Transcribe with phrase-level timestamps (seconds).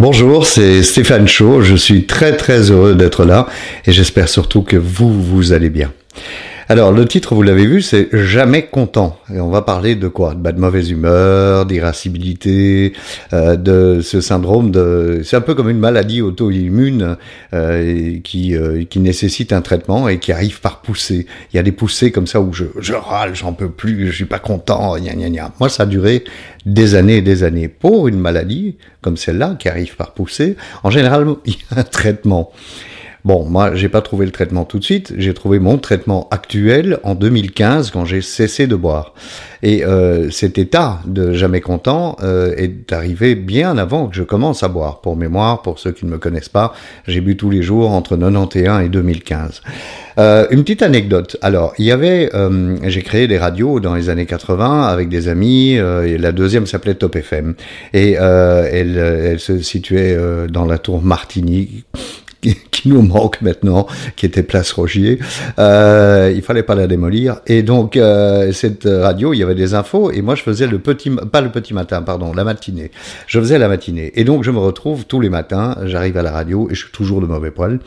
[0.00, 1.60] Bonjour, c'est Stéphane Chaud.
[1.60, 3.46] Je suis très très heureux d'être là
[3.84, 5.92] et j'espère surtout que vous, vous allez bien.
[6.70, 9.18] Alors, le titre, vous l'avez vu, c'est Jamais content.
[9.34, 10.36] Et on va parler de quoi?
[10.36, 12.92] De, de mauvaise humeur, d'irascibilité,
[13.32, 15.20] euh, de ce syndrome de...
[15.24, 17.16] C'est un peu comme une maladie auto-immune
[17.54, 21.26] euh, qui, euh, qui nécessite un traitement et qui arrive par poussée.
[21.52, 24.12] Il y a des poussées comme ça où je, je râle, j'en peux plus, je
[24.12, 25.52] suis pas content, gna gna gna.
[25.58, 26.22] Moi, ça a duré
[26.66, 27.66] des années et des années.
[27.66, 31.82] Pour une maladie comme celle-là, qui arrive par poussée, en général, il y a un
[31.82, 32.52] traitement.
[33.24, 35.12] Bon, moi, j'ai pas trouvé le traitement tout de suite.
[35.16, 39.14] J'ai trouvé mon traitement actuel en 2015 quand j'ai cessé de boire.
[39.62, 44.62] Et euh, cet état de jamais content euh, est arrivé bien avant que je commence
[44.62, 45.00] à boire.
[45.02, 46.72] Pour mémoire, pour ceux qui ne me connaissent pas,
[47.06, 49.60] j'ai bu tous les jours entre 91 et 2015.
[50.18, 51.36] Euh, une petite anecdote.
[51.40, 55.28] Alors, il y avait, euh, j'ai créé des radios dans les années 80 avec des
[55.28, 55.78] amis.
[55.78, 57.54] Euh, et la deuxième s'appelait Top FM
[57.94, 60.16] et elle, elle se situait
[60.48, 61.84] dans la tour Martini
[62.40, 63.86] qui nous manque maintenant,
[64.16, 65.18] qui était Place Rogier.
[65.58, 67.40] Euh, il fallait pas la démolir.
[67.46, 70.78] Et donc euh, cette radio, il y avait des infos et moi je faisais le
[70.78, 72.90] petit, pas le petit matin, pardon, la matinée.
[73.26, 74.12] Je faisais la matinée.
[74.14, 76.92] Et donc je me retrouve tous les matins, j'arrive à la radio et je suis
[76.92, 77.80] toujours de mauvais poil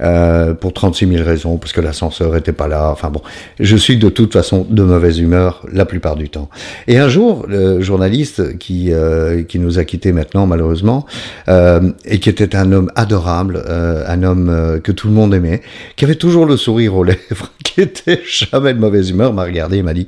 [0.00, 2.90] euh, pour 36 000 raisons, parce que l'ascenseur était pas là.
[2.90, 3.22] Enfin bon,
[3.60, 6.50] je suis de toute façon de mauvaise humeur la plupart du temps.
[6.88, 11.06] Et un jour, le journaliste qui euh, qui nous a quittés maintenant malheureusement
[11.48, 15.34] euh, et qui était un homme adorable, euh, un homme euh, que tout le monde
[15.34, 15.62] aimait,
[15.96, 19.78] qui avait toujours le sourire aux lèvres, qui était jamais de mauvaise humeur, m'a regardé
[19.78, 20.06] et m'a dit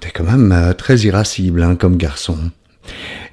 [0.00, 2.38] T'es quand même euh, très irascible hein, comme garçon.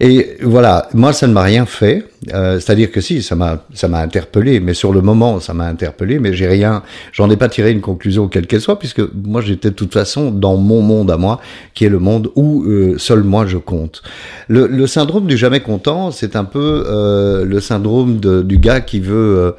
[0.05, 2.03] Et voilà, moi ça ne m'a rien fait.
[2.33, 5.63] Euh, c'est-à-dire que si, ça m'a, ça m'a interpellé, mais sur le moment, ça m'a
[5.63, 9.39] interpellé, mais j'ai rien, j'en ai pas tiré une conclusion quelle qu'elle soit, puisque moi
[9.39, 11.39] j'étais de toute façon dans mon monde à moi,
[11.73, 14.03] qui est le monde où euh, seul moi je compte.
[14.49, 19.55] Le, syndrome du jamais content, c'est un peu euh, le syndrome du gars qui veut,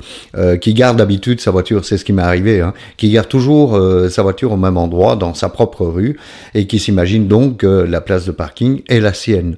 [0.61, 4.23] qui garde d'habitude sa voiture, c'est ce qui m'est arrivé, hein, qui garde toujours sa
[4.23, 6.19] voiture au même endroit, dans sa propre rue,
[6.53, 9.57] et qui s'imagine donc que la place de parking est la sienne.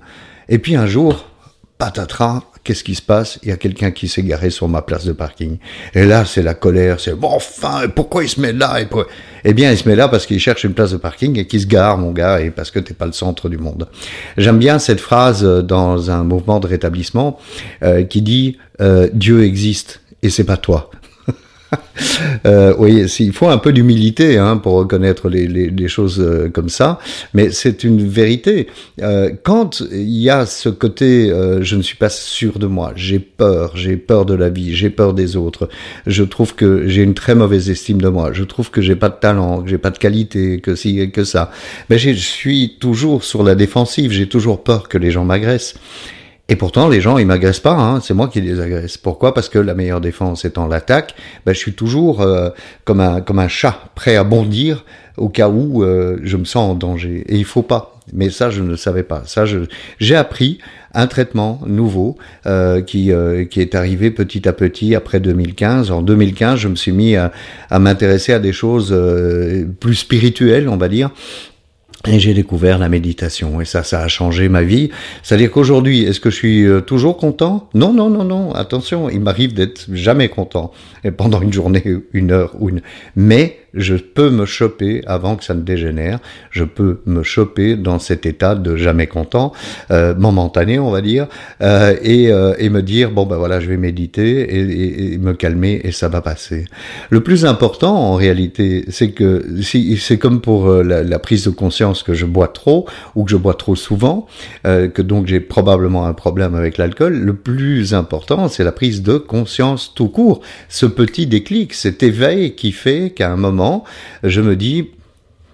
[0.49, 1.29] Et puis un jour,
[1.79, 3.39] patatras, qu'est-ce qui se passe?
[3.43, 5.59] Il y a quelqu'un qui s'est garé sur ma place de parking.
[5.95, 8.79] Et là, c'est la colère, c'est bon, enfin, pourquoi il se met là?
[9.45, 11.61] Eh bien, il se met là parce qu'il cherche une place de parking et qu'il
[11.61, 13.89] se gare, mon gars, et parce que t'es pas le centre du monde.
[14.37, 17.39] J'aime bien cette phrase dans un mouvement de rétablissement
[17.83, 20.91] euh, qui dit euh, Dieu existe et c'est pas toi
[22.47, 26.99] euh, oui, il faut un peu d'humilité hein, pour reconnaître les, choses euh, comme ça,
[27.33, 28.67] mais c'est une vérité.
[29.03, 32.93] Euh, quand il y a ce côté, euh, je ne suis pas sûr de moi,
[32.97, 35.69] j'ai peur, j'ai peur de la vie, j'ai peur des autres,
[36.07, 39.09] je trouve que j'ai une très mauvaise estime de moi, je trouve que j'ai pas
[39.09, 41.51] de talent, que j'ai pas de qualité, que si que ça,
[41.89, 45.75] mais je suis toujours sur la défensive, j'ai toujours peur que les gens m'agressent.
[46.49, 48.97] Et pourtant, les gens, ils m'agressent pas, hein, c'est moi qui les agresse.
[48.97, 49.34] Pourquoi?
[49.34, 51.15] Parce que la meilleure défense étant l'attaque,
[51.45, 52.51] ben, je suis toujours euh,
[52.84, 54.84] comme, un, comme un chat, prêt à bondir
[55.17, 57.25] au cas où euh, je me sens en danger.
[57.27, 57.97] Et il faut pas.
[58.12, 59.23] Mais ça, je ne le savais pas.
[59.27, 59.45] Ça,
[59.99, 60.59] j'ai appris
[60.97, 65.91] un traitement nouveau euh, qui, euh, qui est arrivé petit à petit après 2015.
[65.91, 67.33] En 2015, je me suis mis à,
[67.69, 71.11] à m'intéresser à des choses euh, plus spirituelles, on va dire,
[72.07, 74.91] et j'ai découvert la méditation et ça, ça a changé ma vie.
[75.23, 77.69] C'est-à-dire qu'aujourd'hui, est-ce que je suis euh, toujours content?
[77.75, 78.53] Non, non, non, non.
[78.55, 80.73] Attention, il m'arrive d'être jamais content
[81.05, 82.83] et pendant une journée, une heure ou une.
[83.17, 86.19] Mais je peux me choper avant que ça ne dégénère.
[86.51, 89.53] Je peux me choper dans cet état de jamais content,
[89.91, 91.27] euh, momentané, on va dire,
[91.61, 95.81] euh, et, euh, et, me dire bon ben voilà, je vais méditer et, me calmer
[95.85, 96.65] et ça va passer.
[97.11, 101.51] Le plus important en réalité, c'est que si c'est comme pour la, la, prise de
[101.51, 104.27] conscience que je bois trop ou que je bois trop souvent,
[104.65, 107.15] que donc j'ai probablement un problème avec l'alcool.
[107.15, 112.55] Le plus important, c'est la prise de conscience tout court, ce petit déclic, cet éveil
[112.55, 113.66] qui fait qu'à un moment
[114.22, 114.91] je me dis,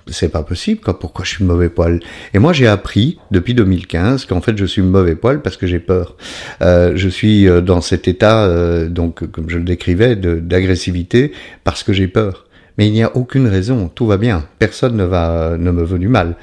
[0.09, 0.99] c'est pas possible, quoi.
[0.99, 2.01] Pourquoi je suis mauvais poil?
[2.35, 5.79] Et moi, j'ai appris depuis 2015 qu'en fait, je suis mauvais poil parce que j'ai
[5.79, 6.17] peur.
[6.61, 11.33] Euh, je suis euh, dans cet état, euh, donc comme je le décrivais, d'agressivité
[11.65, 12.47] parce que j'ai peur.
[12.79, 15.99] Mais il n'y a aucune raison, tout va bien, personne ne va ne me veut
[15.99, 16.37] du mal,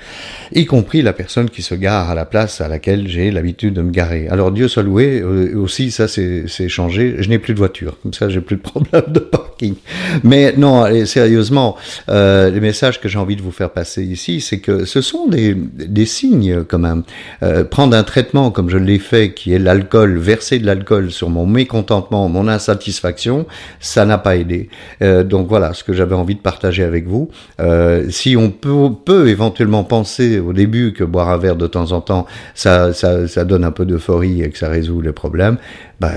[0.54, 3.82] y compris la personne qui se gare à la place à laquelle j'ai l'habitude de
[3.82, 4.28] me garer.
[4.30, 8.14] Alors Dieu soit loué, euh, aussi ça c'est changé, je n'ai plus de voiture, comme
[8.14, 9.76] ça j'ai plus de problème de parking.
[10.24, 11.76] Mais non, allez, sérieusement,
[12.10, 15.28] euh, les messages que j'ai envie de vous faire passer ici, c'est que ce sont
[15.28, 17.04] des, des signes quand même.
[17.44, 21.30] Euh, prendre un traitement comme je l'ai fait, qui est l'alcool, verser de l'alcool sur
[21.30, 23.46] mon mécontentement, mon insatisfaction,
[23.80, 24.70] ça n'a pas aidé.
[25.02, 27.30] Donc voilà ce que j'avais envie de partager avec vous.
[27.60, 31.92] Euh, si on peut, peut, éventuellement penser au début que boire un verre de temps
[31.92, 35.58] en temps, ça, ça, donne un peu d'euphorie et que ça résout les problèmes,
[36.00, 36.12] bah,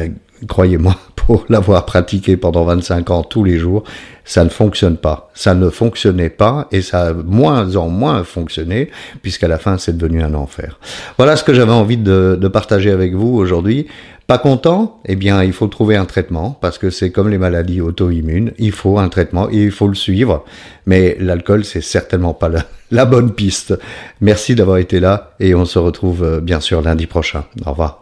[0.46, 3.84] croyez-moi, pour l'avoir pratiqué pendant 25 ans tous les jours,
[4.24, 5.30] ça ne fonctionne pas.
[5.34, 8.90] Ça ne fonctionnait pas et ça a moins en moins fonctionné
[9.22, 10.78] puisqu'à la fin c'est devenu un enfer.
[11.16, 13.86] Voilà ce que j'avais envie de, partager avec vous aujourd'hui.
[14.26, 17.80] Pas content Eh bien, il faut trouver un traitement parce que c'est comme les maladies
[17.80, 18.52] auto-immunes.
[18.58, 20.44] Il faut un traitement et il faut le suivre.
[20.86, 23.78] Mais l'alcool, c'est certainement pas la, la bonne piste.
[24.20, 27.44] Merci d'avoir été là et on se retrouve euh, bien sûr lundi prochain.
[27.66, 28.01] Au revoir.